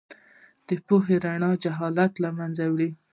د 0.67 0.69
پوهې 0.87 1.15
رڼا 1.25 1.51
جهالت 1.63 2.13
له 2.23 2.29
منځه 2.37 2.63
وړي. 2.71 2.89